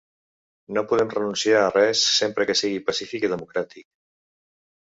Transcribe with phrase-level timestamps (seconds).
[0.77, 3.87] No podem renunciar a res sempre que sigui pacífic i democràtic.